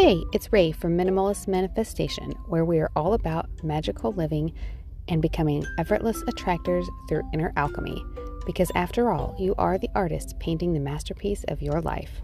Hey, 0.00 0.22
it's 0.32 0.52
Rae 0.52 0.70
from 0.70 0.96
Minimalist 0.96 1.48
Manifestation, 1.48 2.30
where 2.46 2.64
we 2.64 2.78
are 2.78 2.88
all 2.94 3.14
about 3.14 3.50
magical 3.64 4.12
living 4.12 4.52
and 5.08 5.20
becoming 5.20 5.66
effortless 5.76 6.22
attractors 6.28 6.88
through 7.08 7.28
inner 7.34 7.52
alchemy. 7.56 8.00
Because 8.46 8.70
after 8.76 9.10
all, 9.10 9.34
you 9.40 9.56
are 9.58 9.76
the 9.76 9.90
artist 9.96 10.38
painting 10.38 10.72
the 10.72 10.78
masterpiece 10.78 11.44
of 11.48 11.60
your 11.60 11.80
life. 11.80 12.22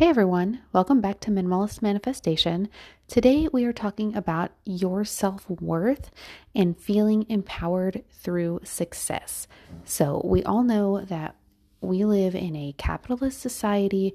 Hey 0.00 0.08
everyone, 0.08 0.60
welcome 0.72 1.02
back 1.02 1.20
to 1.20 1.30
Minimalist 1.30 1.82
Manifestation. 1.82 2.70
Today 3.06 3.48
we 3.52 3.66
are 3.66 3.72
talking 3.74 4.16
about 4.16 4.50
your 4.64 5.04
self 5.04 5.50
worth 5.50 6.10
and 6.54 6.74
feeling 6.80 7.26
empowered 7.28 8.02
through 8.10 8.60
success. 8.64 9.46
So, 9.84 10.22
we 10.24 10.42
all 10.42 10.62
know 10.62 11.02
that 11.02 11.36
we 11.82 12.06
live 12.06 12.34
in 12.34 12.56
a 12.56 12.74
capitalist 12.78 13.42
society, 13.42 14.14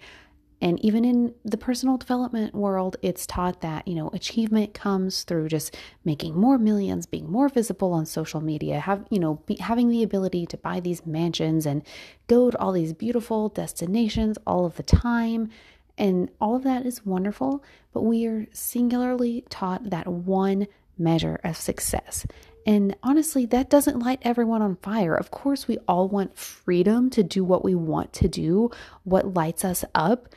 and 0.60 0.84
even 0.84 1.06
in 1.06 1.36
the 1.44 1.58
personal 1.58 1.98
development 1.98 2.56
world, 2.56 2.98
it's 3.04 3.28
taught 3.28 3.62
that, 3.62 3.88
you 3.88 3.94
know, 3.94 4.10
achievement 4.12 4.74
comes 4.74 5.22
through 5.22 5.50
just 5.50 5.78
making 6.04 6.36
more 6.36 6.58
millions, 6.58 7.06
being 7.06 7.32
more 7.32 7.48
visible 7.48 7.94
on 7.94 8.08
social 8.08 8.42
media, 8.42 8.80
have, 8.80 9.06
you 9.12 9.20
know, 9.20 9.36
be, 9.46 9.58
having 9.60 9.90
the 9.90 10.02
ability 10.02 10.48
to 10.48 10.58
buy 10.58 10.80
these 10.80 11.06
mansions 11.06 11.68
and 11.68 11.84
go 12.26 12.50
to 12.50 12.58
all 12.58 12.72
these 12.72 12.94
beautiful 12.94 13.50
destinations 13.50 14.40
all 14.48 14.66
of 14.66 14.78
the 14.78 14.84
time 14.84 15.52
and 15.98 16.30
all 16.42 16.56
of 16.56 16.64
that 16.64 16.86
is 16.86 17.06
wonderful, 17.06 17.64
but 17.94 18.02
we 18.02 18.26
are 18.26 18.48
singularly 18.52 19.46
taught 19.50 19.90
that 19.90 20.08
one 20.08 20.68
measure 20.98 21.40
of 21.44 21.58
success. 21.58 22.26
And 22.66 22.96
honestly, 23.04 23.46
that 23.48 23.70
doesn't 23.70 24.00
light 24.00 24.20
everyone 24.24 24.62
on 24.62 24.78
fire. 24.78 25.16
Of 25.16 25.30
course, 25.30 25.68
we 25.68 25.78
all 25.88 26.08
want 26.08 26.38
freedom 26.38 27.10
to 27.12 27.22
do 27.22 27.44
what 27.44 27.64
we 27.64 27.76
want 27.76 28.12
to 28.14 28.28
do, 28.28 28.72
what 29.04 29.36
lights 29.36 29.64
us 29.64 29.86
up. 29.94 30.30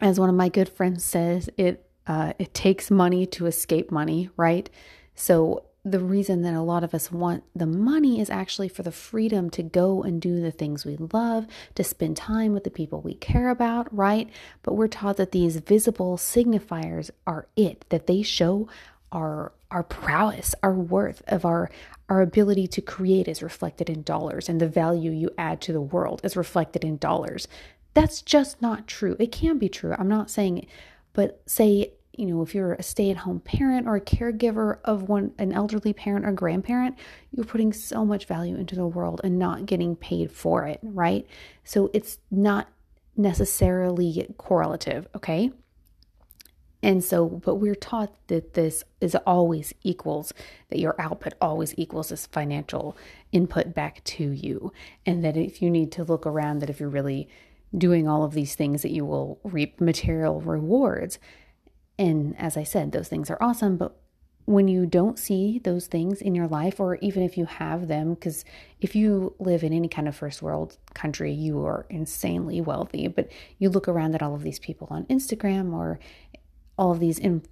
As 0.00 0.20
one 0.20 0.28
of 0.28 0.34
my 0.34 0.50
good 0.50 0.68
friends 0.68 1.02
says, 1.04 1.48
it 1.56 1.88
uh, 2.06 2.34
it 2.38 2.52
takes 2.52 2.90
money 2.90 3.24
to 3.24 3.46
escape 3.46 3.90
money, 3.90 4.28
right? 4.36 4.68
So 5.14 5.64
the 5.84 6.00
reason 6.00 6.42
that 6.42 6.54
a 6.54 6.62
lot 6.62 6.82
of 6.82 6.94
us 6.94 7.12
want 7.12 7.44
the 7.54 7.66
money 7.66 8.18
is 8.18 8.30
actually 8.30 8.68
for 8.68 8.82
the 8.82 8.90
freedom 8.90 9.50
to 9.50 9.62
go 9.62 10.02
and 10.02 10.20
do 10.20 10.40
the 10.40 10.50
things 10.50 10.86
we 10.86 10.96
love, 10.96 11.46
to 11.74 11.84
spend 11.84 12.16
time 12.16 12.54
with 12.54 12.64
the 12.64 12.70
people 12.70 13.02
we 13.02 13.14
care 13.14 13.50
about, 13.50 13.94
right? 13.94 14.30
But 14.62 14.74
we're 14.74 14.88
taught 14.88 15.18
that 15.18 15.32
these 15.32 15.56
visible 15.58 16.16
signifiers 16.16 17.10
are 17.26 17.48
it, 17.54 17.84
that 17.90 18.06
they 18.06 18.22
show 18.22 18.68
our 19.12 19.52
our 19.70 19.82
prowess, 19.82 20.54
our 20.62 20.72
worth 20.72 21.22
of 21.26 21.44
our 21.44 21.70
our 22.08 22.22
ability 22.22 22.66
to 22.68 22.80
create 22.80 23.28
is 23.28 23.42
reflected 23.42 23.90
in 23.90 24.02
dollars 24.02 24.48
and 24.48 24.60
the 24.60 24.68
value 24.68 25.10
you 25.10 25.30
add 25.36 25.60
to 25.62 25.72
the 25.72 25.80
world 25.80 26.20
is 26.24 26.36
reflected 26.36 26.84
in 26.84 26.96
dollars. 26.96 27.46
That's 27.92 28.22
just 28.22 28.60
not 28.60 28.86
true. 28.86 29.16
It 29.18 29.32
can 29.32 29.58
be 29.58 29.68
true. 29.68 29.94
I'm 29.98 30.08
not 30.08 30.30
saying 30.30 30.66
but 31.14 31.42
say 31.46 31.92
you 32.18 32.26
know, 32.26 32.42
if 32.42 32.54
you're 32.54 32.74
a 32.74 32.82
stay-at-home 32.82 33.40
parent 33.40 33.86
or 33.86 33.96
a 33.96 34.00
caregiver 34.00 34.78
of 34.84 35.08
one 35.08 35.32
an 35.38 35.52
elderly 35.52 35.92
parent 35.92 36.24
or 36.24 36.32
grandparent, 36.32 36.96
you're 37.32 37.44
putting 37.44 37.72
so 37.72 38.04
much 38.04 38.26
value 38.26 38.56
into 38.56 38.74
the 38.74 38.86
world 38.86 39.20
and 39.24 39.38
not 39.38 39.66
getting 39.66 39.96
paid 39.96 40.30
for 40.30 40.66
it, 40.66 40.80
right? 40.82 41.26
So 41.64 41.90
it's 41.92 42.18
not 42.30 42.68
necessarily 43.16 44.26
correlative, 44.38 45.06
okay? 45.14 45.52
And 46.82 47.02
so, 47.02 47.26
but 47.26 47.54
we're 47.54 47.74
taught 47.74 48.14
that 48.26 48.52
this 48.52 48.84
is 49.00 49.16
always 49.26 49.72
equals, 49.82 50.34
that 50.68 50.78
your 50.78 50.94
output 51.00 51.32
always 51.40 51.74
equals 51.78 52.10
this 52.10 52.26
financial 52.26 52.94
input 53.32 53.72
back 53.72 54.04
to 54.04 54.30
you. 54.30 54.70
And 55.06 55.24
that 55.24 55.34
if 55.34 55.62
you 55.62 55.70
need 55.70 55.92
to 55.92 56.04
look 56.04 56.26
around, 56.26 56.58
that 56.58 56.68
if 56.68 56.80
you're 56.80 56.90
really 56.90 57.26
doing 57.76 58.06
all 58.06 58.22
of 58.22 58.34
these 58.34 58.54
things, 58.54 58.82
that 58.82 58.90
you 58.90 59.06
will 59.06 59.40
reap 59.44 59.80
material 59.80 60.42
rewards. 60.42 61.18
And 61.98 62.36
as 62.38 62.56
I 62.56 62.64
said, 62.64 62.92
those 62.92 63.08
things 63.08 63.30
are 63.30 63.38
awesome, 63.40 63.76
but 63.76 63.96
when 64.46 64.68
you 64.68 64.84
don't 64.84 65.18
see 65.18 65.58
those 65.58 65.86
things 65.86 66.20
in 66.20 66.34
your 66.34 66.46
life, 66.46 66.78
or 66.78 66.96
even 66.96 67.22
if 67.22 67.38
you 67.38 67.46
have 67.46 67.88
them, 67.88 68.14
because 68.14 68.44
if 68.80 68.94
you 68.94 69.34
live 69.38 69.64
in 69.64 69.72
any 69.72 69.88
kind 69.88 70.06
of 70.06 70.14
first 70.14 70.42
world 70.42 70.76
country, 70.92 71.32
you 71.32 71.64
are 71.64 71.86
insanely 71.88 72.60
wealthy. 72.60 73.08
But 73.08 73.30
you 73.58 73.70
look 73.70 73.88
around 73.88 74.14
at 74.14 74.22
all 74.22 74.34
of 74.34 74.42
these 74.42 74.58
people 74.58 74.88
on 74.90 75.04
Instagram 75.06 75.72
or 75.72 75.98
all 76.76 76.92
of 76.92 77.00
these 77.00 77.18
in, 77.18 77.42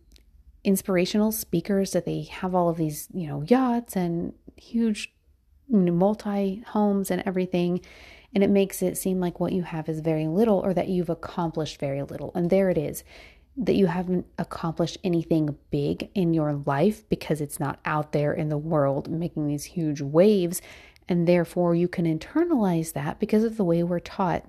inspirational 0.64 1.32
speakers 1.32 1.92
that 1.92 2.04
they 2.04 2.22
have 2.24 2.54
all 2.54 2.69
of 2.69 2.76
these, 2.76 3.09
you 3.14 3.26
know, 3.26 3.42
yachts 3.42 3.97
and 3.97 4.34
huge 4.56 5.14
multi 5.69 6.62
homes 6.69 7.10
and 7.10 7.22
everything. 7.24 7.80
And 8.34 8.44
it 8.44 8.50
makes 8.50 8.82
it 8.82 8.98
seem 8.98 9.19
like 9.19 9.41
what 9.41 9.53
you 9.53 9.62
have 9.62 9.88
is 9.88 10.00
very 10.00 10.26
little 10.26 10.59
or 10.59 10.74
that 10.74 10.88
you've 10.88 11.10
accomplished 11.10 11.80
very 11.80 12.03
little. 12.03 12.32
And 12.34 12.50
there 12.50 12.69
it 12.69 12.76
is 12.76 13.03
that 13.56 13.74
you 13.74 13.86
haven't 13.86 14.26
accomplished 14.38 14.98
anything 15.04 15.56
big 15.70 16.10
in 16.14 16.32
your 16.32 16.54
life 16.54 17.08
because 17.08 17.40
it's 17.40 17.60
not 17.60 17.78
out 17.84 18.12
there 18.12 18.32
in 18.32 18.48
the 18.48 18.58
world 18.58 19.10
making 19.10 19.46
these 19.46 19.64
huge 19.64 20.00
waves. 20.00 20.62
And 21.08 21.28
therefore, 21.28 21.74
you 21.74 21.88
can 21.88 22.06
internalize 22.06 22.94
that 22.94 23.18
because 23.18 23.44
of 23.44 23.56
the 23.56 23.64
way 23.64 23.82
we're 23.82 24.00
taught 24.00 24.44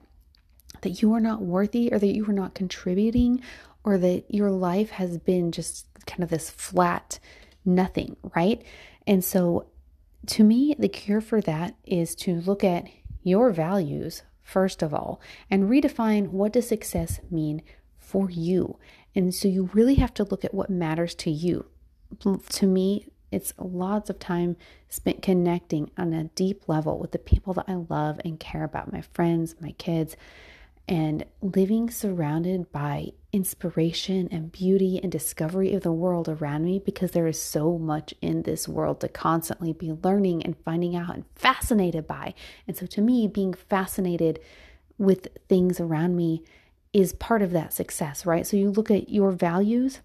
that 0.81 1.02
you 1.02 1.13
are 1.13 1.19
not 1.19 1.42
worthy 1.42 1.92
or 1.92 2.00
that 2.00 2.16
you 2.16 2.25
are 2.30 2.34
not 2.34 2.56
contributing 2.56 3.42
or 3.84 3.97
that 3.97 4.24
your 4.30 4.52
life 4.52 4.92
has 4.92 5.18
been 5.18 5.52
just 5.52 5.88
kind 6.06 6.24
of 6.24 6.30
this 6.30 6.50
flat 6.50 7.19
nothing, 7.66 8.16
right? 8.36 8.62
And 9.06 9.24
so, 9.24 9.68
to 10.28 10.44
me, 10.44 10.75
the 10.80 10.88
cure 10.88 11.22
for 11.22 11.42
that 11.42 11.75
is 11.84 12.16
to 12.16 12.40
look 12.42 12.63
at 12.63 12.88
your 13.24 13.52
values 13.52 14.24
first 14.42 14.81
of 14.81 14.94
all 14.94 15.22
and 15.50 15.69
redefine 15.69 16.28
what 16.28 16.53
does 16.53 16.68
success 16.68 17.19
mean 17.31 17.62
for 18.13 18.29
you. 18.29 18.78
And 19.16 19.34
so 19.34 19.47
you 19.47 19.72
really 19.74 19.96
have 19.96 20.13
to 20.13 20.24
look 20.24 20.46
at 20.46 20.53
what 20.53 20.69
matters 20.69 21.16
to 21.16 21.31
you. 21.31 21.66
To 22.22 22.68
me, 22.68 23.07
it's 23.31 23.56
lots 23.57 24.12
of 24.12 24.19
time 24.19 24.56
spent 24.88 25.24
connecting 25.24 25.90
on 25.97 26.13
a 26.13 26.25
deep 26.25 26.69
level 26.69 27.00
with 27.00 27.12
the 27.12 27.18
people 27.18 27.56
that 27.56 27.66
I 27.68 27.74
love 27.74 28.22
and 28.24 28.40
care 28.40 28.63
about 28.63 28.94
my 28.94 29.01
friends, 29.01 29.56
my 29.59 29.72
kids, 29.72 30.16
and 30.88 31.25
living 31.41 31.90
surrounded 31.90 32.72
by 32.72 33.13
inspiration 33.31 34.30
and 34.31 34.51
beauty 34.51 35.00
and 35.01 35.12
discovery 35.12 35.74
of 35.74 35.81
the 35.81 35.91
world 35.91 36.30
around 36.30 36.66
me 36.66 36.78
because 36.78 37.12
there 37.12 37.25
is 37.25 37.41
so 37.41 37.80
much 37.80 38.13
in 38.22 38.44
this 38.44 38.68
world 38.68 39.01
to 39.01 39.07
constantly 39.07 39.74
be 39.74 39.91
learning 40.03 40.44
and 40.44 40.56
finding 40.63 40.95
out 40.95 41.16
and 41.16 41.25
fascinated 41.35 42.06
by. 42.06 42.35
And 42.68 42.78
so, 42.78 42.85
to 42.85 43.01
me, 43.01 43.28
being 43.28 43.53
fascinated 43.53 44.40
with 45.00 45.30
things 45.50 45.80
around 45.80 46.16
me 46.16 46.44
is 46.94 47.14
part 47.14 47.42
of 47.42 47.52
that 47.52 47.74
success, 47.74 48.26
right? 48.26 48.46
So 48.46 48.56
you 48.56 48.70
look 48.70 48.92
at 48.92 49.09
your 49.09 49.31
values 49.31 50.00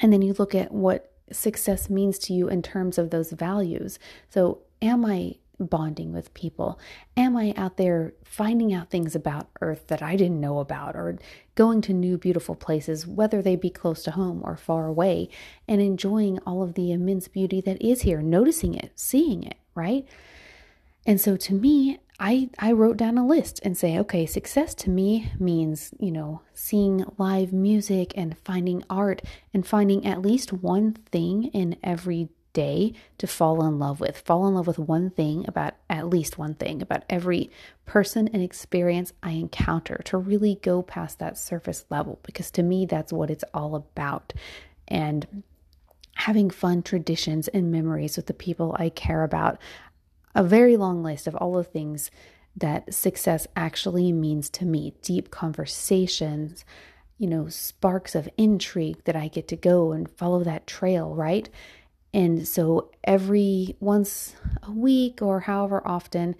and 0.00 0.12
then 0.12 0.22
you 0.22 0.34
look 0.38 0.54
at 0.54 0.72
what 0.72 1.12
success 1.32 1.90
means 1.90 2.18
to 2.20 2.32
you 2.32 2.48
in 2.48 2.62
terms 2.62 2.98
of 2.98 3.10
those 3.10 3.32
values. 3.32 3.98
So, 4.30 4.62
am 4.80 5.04
I 5.04 5.36
bonding 5.58 6.12
with 6.12 6.34
people? 6.34 6.78
Am 7.16 7.36
I 7.36 7.54
out 7.56 7.78
there 7.78 8.12
finding 8.24 8.72
out 8.74 8.90
things 8.90 9.14
about 9.14 9.48
Earth 9.60 9.86
that 9.88 10.02
I 10.02 10.14
didn't 10.16 10.40
know 10.40 10.58
about 10.58 10.94
or 10.94 11.18
going 11.54 11.80
to 11.82 11.94
new 11.94 12.18
beautiful 12.18 12.54
places, 12.54 13.06
whether 13.06 13.40
they 13.40 13.56
be 13.56 13.70
close 13.70 14.02
to 14.04 14.12
home 14.12 14.42
or 14.44 14.56
far 14.56 14.86
away, 14.86 15.30
and 15.66 15.80
enjoying 15.80 16.38
all 16.46 16.62
of 16.62 16.74
the 16.74 16.92
immense 16.92 17.26
beauty 17.26 17.60
that 17.62 17.80
is 17.82 18.02
here, 18.02 18.20
noticing 18.20 18.74
it, 18.74 18.92
seeing 18.94 19.42
it, 19.42 19.56
right? 19.74 20.06
And 21.06 21.20
so 21.20 21.36
to 21.36 21.54
me, 21.54 21.98
I, 22.18 22.48
I 22.58 22.72
wrote 22.72 22.96
down 22.96 23.18
a 23.18 23.26
list 23.26 23.60
and 23.62 23.76
say, 23.76 23.98
okay, 23.98 24.24
success 24.24 24.74
to 24.76 24.90
me 24.90 25.32
means, 25.38 25.92
you 25.98 26.10
know, 26.10 26.40
seeing 26.54 27.04
live 27.18 27.52
music 27.52 28.12
and 28.16 28.38
finding 28.38 28.82
art 28.88 29.20
and 29.52 29.66
finding 29.66 30.06
at 30.06 30.22
least 30.22 30.52
one 30.52 30.92
thing 30.92 31.44
in 31.48 31.76
every 31.82 32.30
day 32.54 32.94
to 33.18 33.26
fall 33.26 33.66
in 33.66 33.78
love 33.78 34.00
with. 34.00 34.16
Fall 34.16 34.48
in 34.48 34.54
love 34.54 34.66
with 34.66 34.78
one 34.78 35.10
thing 35.10 35.44
about 35.46 35.74
at 35.90 36.08
least 36.08 36.38
one 36.38 36.54
thing 36.54 36.80
about 36.80 37.04
every 37.10 37.50
person 37.84 38.28
and 38.28 38.42
experience 38.42 39.12
I 39.22 39.32
encounter 39.32 40.00
to 40.06 40.16
really 40.16 40.58
go 40.62 40.80
past 40.80 41.18
that 41.18 41.36
surface 41.36 41.84
level 41.90 42.18
because 42.22 42.50
to 42.52 42.62
me, 42.62 42.86
that's 42.86 43.12
what 43.12 43.30
it's 43.30 43.44
all 43.52 43.74
about. 43.74 44.32
And 44.88 45.42
having 46.14 46.48
fun 46.48 46.82
traditions 46.82 47.46
and 47.48 47.70
memories 47.70 48.16
with 48.16 48.24
the 48.24 48.32
people 48.32 48.74
I 48.78 48.88
care 48.88 49.22
about 49.22 49.58
a 50.36 50.44
very 50.44 50.76
long 50.76 51.02
list 51.02 51.26
of 51.26 51.34
all 51.34 51.54
the 51.54 51.64
things 51.64 52.10
that 52.54 52.94
success 52.94 53.46
actually 53.56 54.12
means 54.12 54.48
to 54.50 54.64
me 54.64 54.94
deep 55.02 55.30
conversations, 55.30 56.64
you 57.18 57.26
know, 57.26 57.48
sparks 57.48 58.14
of 58.14 58.28
intrigue 58.36 59.02
that 59.04 59.16
I 59.16 59.28
get 59.28 59.48
to 59.48 59.56
go 59.56 59.92
and 59.92 60.08
follow 60.08 60.44
that 60.44 60.66
trail, 60.66 61.14
right? 61.14 61.48
And 62.14 62.46
so 62.46 62.90
every 63.02 63.76
once 63.80 64.36
a 64.62 64.70
week 64.70 65.20
or 65.20 65.40
however 65.40 65.82
often, 65.86 66.36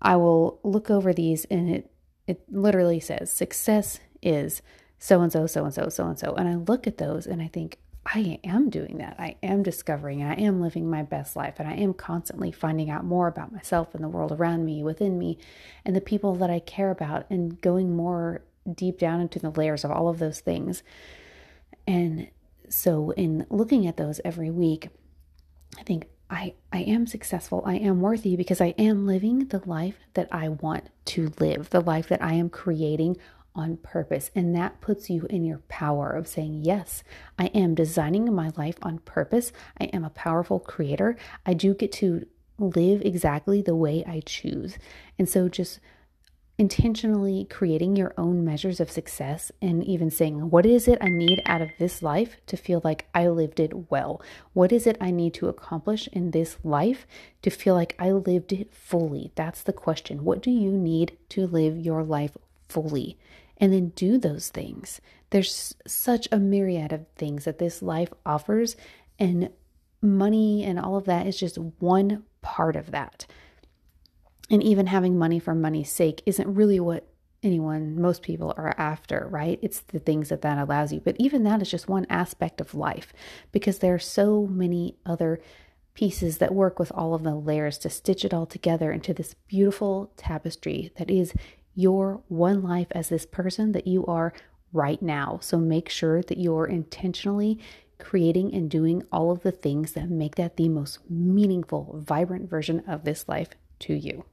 I 0.00 0.16
will 0.16 0.60
look 0.62 0.90
over 0.90 1.12
these 1.12 1.46
and 1.46 1.68
it 1.70 1.90
it 2.26 2.42
literally 2.50 3.00
says 3.00 3.30
success 3.30 4.00
is 4.22 4.62
so 4.98 5.20
and 5.20 5.30
so, 5.30 5.46
so 5.46 5.64
and 5.64 5.74
so, 5.74 5.88
so 5.90 6.06
and 6.06 6.18
so. 6.18 6.34
And 6.34 6.48
I 6.48 6.54
look 6.54 6.86
at 6.86 6.96
those 6.96 7.26
and 7.26 7.42
I 7.42 7.48
think, 7.48 7.78
I 8.06 8.38
am 8.44 8.68
doing 8.68 8.98
that. 8.98 9.16
I 9.18 9.36
am 9.42 9.62
discovering 9.62 10.20
and 10.20 10.30
I 10.30 10.34
am 10.34 10.60
living 10.60 10.88
my 10.88 11.02
best 11.02 11.36
life. 11.36 11.54
And 11.58 11.68
I 11.68 11.74
am 11.74 11.94
constantly 11.94 12.52
finding 12.52 12.90
out 12.90 13.04
more 13.04 13.28
about 13.28 13.52
myself 13.52 13.94
and 13.94 14.04
the 14.04 14.08
world 14.08 14.32
around 14.32 14.64
me, 14.64 14.82
within 14.82 15.18
me, 15.18 15.38
and 15.84 15.96
the 15.96 16.00
people 16.00 16.34
that 16.36 16.50
I 16.50 16.60
care 16.60 16.90
about, 16.90 17.26
and 17.30 17.60
going 17.60 17.96
more 17.96 18.42
deep 18.72 18.98
down 18.98 19.20
into 19.20 19.38
the 19.38 19.50
layers 19.50 19.84
of 19.84 19.90
all 19.90 20.08
of 20.08 20.18
those 20.18 20.40
things. 20.40 20.82
And 21.86 22.28
so, 22.68 23.10
in 23.12 23.46
looking 23.50 23.86
at 23.86 23.96
those 23.96 24.20
every 24.24 24.50
week, 24.50 24.88
I 25.78 25.82
think 25.82 26.06
I, 26.30 26.54
I 26.72 26.80
am 26.80 27.06
successful. 27.06 27.62
I 27.66 27.76
am 27.76 28.00
worthy 28.00 28.36
because 28.36 28.60
I 28.60 28.74
am 28.78 29.06
living 29.06 29.46
the 29.46 29.62
life 29.66 29.96
that 30.14 30.28
I 30.32 30.48
want 30.48 30.88
to 31.06 31.32
live, 31.38 31.70
the 31.70 31.80
life 31.80 32.08
that 32.08 32.22
I 32.22 32.34
am 32.34 32.48
creating 32.48 33.16
on 33.54 33.76
purpose. 33.78 34.30
And 34.34 34.54
that 34.54 34.80
puts 34.80 35.08
you 35.08 35.26
in 35.30 35.44
your 35.44 35.58
power 35.68 36.10
of 36.10 36.26
saying, 36.26 36.64
Yes, 36.64 37.04
I 37.38 37.46
am 37.46 37.74
designing 37.74 38.32
my 38.34 38.50
life 38.56 38.76
on 38.82 38.98
purpose. 38.98 39.52
I 39.80 39.84
am 39.84 40.04
a 40.04 40.10
powerful 40.10 40.58
creator. 40.58 41.16
I 41.46 41.54
do 41.54 41.74
get 41.74 41.92
to 41.92 42.26
live 42.58 43.02
exactly 43.02 43.62
the 43.62 43.74
way 43.74 44.04
I 44.06 44.22
choose. 44.24 44.78
And 45.18 45.28
so 45.28 45.48
just 45.48 45.80
intentionally 46.56 47.44
creating 47.50 47.96
your 47.96 48.14
own 48.16 48.44
measures 48.44 48.78
of 48.78 48.90
success 48.90 49.50
and 49.60 49.82
even 49.84 50.10
saying, 50.10 50.50
What 50.50 50.66
is 50.66 50.86
it 50.86 50.98
I 51.00 51.08
need 51.08 51.42
out 51.46 51.62
of 51.62 51.70
this 51.78 52.02
life 52.02 52.36
to 52.46 52.56
feel 52.56 52.80
like 52.84 53.08
I 53.14 53.28
lived 53.28 53.58
it 53.58 53.90
well? 53.90 54.22
What 54.52 54.72
is 54.72 54.86
it 54.86 54.96
I 55.00 55.10
need 55.10 55.34
to 55.34 55.48
accomplish 55.48 56.08
in 56.12 56.30
this 56.30 56.56
life 56.62 57.06
to 57.42 57.50
feel 57.50 57.74
like 57.74 57.96
I 57.98 58.12
lived 58.12 58.52
it 58.52 58.72
fully? 58.72 59.32
That's 59.34 59.62
the 59.62 59.72
question. 59.72 60.24
What 60.24 60.42
do 60.42 60.50
you 60.50 60.70
need 60.70 61.16
to 61.30 61.46
live 61.46 61.76
your 61.78 62.04
life 62.04 62.36
fully? 62.68 63.18
And 63.58 63.72
then 63.72 63.90
do 63.90 64.18
those 64.18 64.48
things. 64.48 65.00
There's 65.30 65.74
such 65.86 66.28
a 66.30 66.38
myriad 66.38 66.92
of 66.92 67.06
things 67.16 67.44
that 67.44 67.58
this 67.58 67.82
life 67.82 68.12
offers, 68.24 68.76
and 69.18 69.50
money 70.02 70.64
and 70.64 70.78
all 70.78 70.96
of 70.96 71.06
that 71.06 71.26
is 71.26 71.38
just 71.38 71.56
one 71.58 72.24
part 72.42 72.76
of 72.76 72.90
that. 72.90 73.26
And 74.50 74.62
even 74.62 74.86
having 74.86 75.18
money 75.18 75.38
for 75.38 75.54
money's 75.54 75.90
sake 75.90 76.22
isn't 76.26 76.54
really 76.54 76.78
what 76.78 77.08
anyone, 77.42 78.00
most 78.00 78.22
people 78.22 78.54
are 78.56 78.74
after, 78.78 79.28
right? 79.30 79.58
It's 79.62 79.80
the 79.80 79.98
things 79.98 80.30
that 80.30 80.42
that 80.42 80.58
allows 80.58 80.92
you. 80.92 81.00
But 81.00 81.16
even 81.18 81.44
that 81.44 81.62
is 81.62 81.70
just 81.70 81.88
one 81.88 82.06
aspect 82.08 82.60
of 82.60 82.74
life 82.74 83.12
because 83.52 83.78
there 83.78 83.94
are 83.94 83.98
so 83.98 84.46
many 84.46 84.96
other 85.04 85.40
pieces 85.94 86.38
that 86.38 86.54
work 86.54 86.78
with 86.78 86.90
all 86.92 87.14
of 87.14 87.22
the 87.22 87.34
layers 87.34 87.78
to 87.78 87.90
stitch 87.90 88.24
it 88.24 88.34
all 88.34 88.46
together 88.46 88.90
into 88.90 89.14
this 89.14 89.34
beautiful 89.46 90.12
tapestry 90.16 90.90
that 90.96 91.10
is 91.10 91.32
your 91.74 92.22
one 92.28 92.62
life 92.62 92.88
as 92.92 93.08
this 93.08 93.26
person 93.26 93.72
that 93.72 93.86
you 93.86 94.04
are 94.06 94.32
right 94.72 95.00
now. 95.00 95.38
So 95.40 95.58
make 95.58 95.88
sure 95.88 96.22
that 96.22 96.38
you're 96.38 96.66
intentionally 96.66 97.58
creating 97.98 98.52
and 98.54 98.70
doing 98.70 99.02
all 99.12 99.30
of 99.30 99.42
the 99.42 99.52
things 99.52 99.92
that 99.92 100.10
make 100.10 100.34
that 100.34 100.56
the 100.56 100.68
most 100.68 100.98
meaningful, 101.08 102.00
vibrant 102.04 102.50
version 102.50 102.82
of 102.86 103.04
this 103.04 103.28
life 103.28 103.50
to 103.80 103.94
you. 103.94 104.24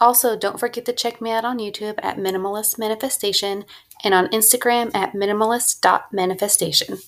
Also, 0.00 0.36
don't 0.36 0.60
forget 0.60 0.84
to 0.86 0.92
check 0.92 1.20
me 1.20 1.30
out 1.30 1.44
on 1.44 1.58
YouTube 1.58 1.98
at 2.02 2.18
Minimalist 2.18 2.78
Manifestation 2.78 3.64
and 4.04 4.14
on 4.14 4.28
Instagram 4.28 4.94
at 4.94 5.12
minimalist.manifestation. 5.12 6.98